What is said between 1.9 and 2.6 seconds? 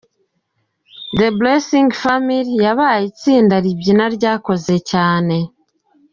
Family